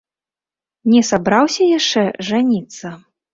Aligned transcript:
Не 0.93 1.01
сабраўся 1.09 1.67
яшчэ 1.79 2.01
жаніцца? 2.31 2.87